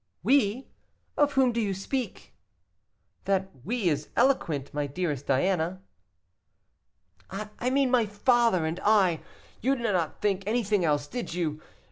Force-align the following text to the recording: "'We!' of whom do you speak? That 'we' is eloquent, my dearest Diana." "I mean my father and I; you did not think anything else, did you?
"'We!' 0.23 0.67
of 1.15 1.33
whom 1.33 1.51
do 1.51 1.61
you 1.61 1.75
speak? 1.75 2.33
That 3.25 3.51
'we' 3.63 3.87
is 3.87 4.09
eloquent, 4.15 4.73
my 4.73 4.87
dearest 4.87 5.27
Diana." 5.27 5.79
"I 7.29 7.69
mean 7.69 7.91
my 7.91 8.07
father 8.07 8.65
and 8.65 8.79
I; 8.83 9.21
you 9.61 9.75
did 9.75 9.83
not 9.83 10.19
think 10.19 10.41
anything 10.47 10.83
else, 10.83 11.05
did 11.05 11.35
you? 11.35 11.61